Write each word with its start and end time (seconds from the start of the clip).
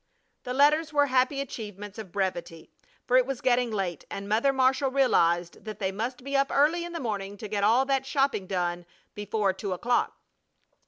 The 0.45 0.53
letters 0.55 0.91
were 0.91 1.05
happy 1.05 1.41
achievements 1.41 1.99
of 1.99 2.11
brevity, 2.11 2.71
for 3.05 3.17
it 3.17 3.25
was 3.27 3.39
getting 3.39 3.69
late, 3.69 4.03
and 4.09 4.27
Mother 4.27 4.51
Marshall 4.51 4.89
realized 4.89 5.63
that 5.63 5.77
they 5.77 5.91
must 5.91 6.23
be 6.23 6.35
up 6.35 6.47
early 6.51 6.83
in 6.83 6.93
the 6.93 6.99
morning 6.99 7.37
to 7.37 7.47
get 7.47 7.63
all 7.63 7.85
that 7.85 8.07
shopping 8.07 8.47
done 8.47 8.87
before 9.13 9.53
two 9.53 9.73
o'clock. 9.73 10.17